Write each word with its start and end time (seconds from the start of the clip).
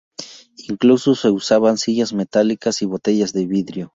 Incluso 0.67 1.13
se 1.13 1.29
usaban 1.29 1.77
sillas 1.77 2.11
metálicas 2.11 2.81
y 2.81 2.87
botellas 2.87 3.33
de 3.33 3.45
vidrio. 3.45 3.89